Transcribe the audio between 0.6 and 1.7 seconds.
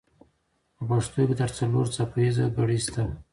په پښتو کې تر